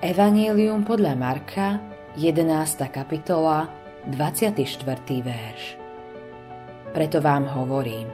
[0.00, 1.76] Evangelium podľa Marka,
[2.16, 2.48] 11.
[2.88, 3.68] kapitola,
[4.08, 4.64] 24.
[5.20, 5.76] verš.
[6.96, 8.08] Preto vám hovorím,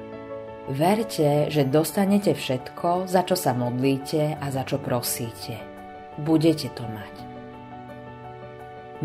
[0.67, 5.63] verte, že dostanete všetko, za čo sa modlíte a za čo prosíte.
[6.19, 7.15] Budete to mať.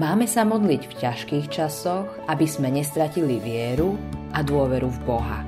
[0.02, 3.94] Máme sa modliť v ťažkých časoch, aby sme nestratili vieru
[4.34, 5.46] a dôveru v Boha.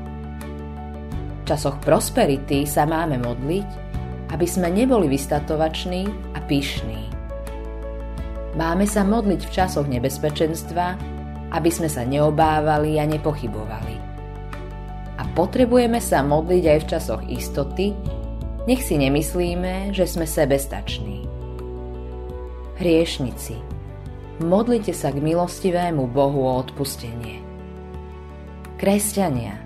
[1.41, 3.69] V časoch prosperity sa máme modliť,
[4.29, 6.05] aby sme neboli vystatovační
[6.37, 7.12] a pyšní
[8.53, 10.97] Máme sa modliť v časoch nebezpečenstva,
[11.53, 13.95] aby sme sa neobávali a nepochybovali.
[15.17, 17.97] A potrebujeme sa modliť aj v časoch istoty,
[18.69, 21.25] nech si nemyslíme, že sme sebestační.
[22.77, 23.57] Hriešnici,
[24.41, 27.41] modlite sa k milostivému Bohu o odpustenie.
[28.81, 29.57] Kresťania,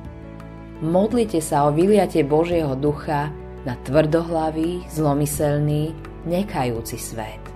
[0.83, 3.31] modlite sa o vyliatie Božieho ducha
[3.63, 5.95] na tvrdohlavý, zlomyselný,
[6.27, 7.46] nekajúci svet.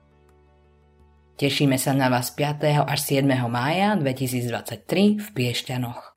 [1.36, 2.88] Tešíme sa na vás 5.
[2.88, 3.28] až 7.
[3.52, 6.15] mája 2023 v Piešťanoch.